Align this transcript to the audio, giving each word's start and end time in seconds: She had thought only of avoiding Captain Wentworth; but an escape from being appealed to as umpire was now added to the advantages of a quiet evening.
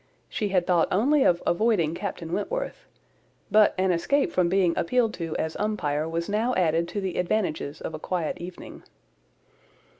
She 0.29 0.49
had 0.49 0.65
thought 0.65 0.87
only 0.91 1.21
of 1.21 1.43
avoiding 1.45 1.93
Captain 1.93 2.33
Wentworth; 2.33 2.87
but 3.51 3.75
an 3.77 3.91
escape 3.91 4.31
from 4.31 4.49
being 4.49 4.73
appealed 4.75 5.13
to 5.13 5.35
as 5.37 5.55
umpire 5.57 6.09
was 6.09 6.27
now 6.27 6.55
added 6.55 6.87
to 6.87 7.01
the 7.01 7.17
advantages 7.19 7.81
of 7.81 7.93
a 7.93 7.99
quiet 7.99 8.39
evening. 8.39 8.81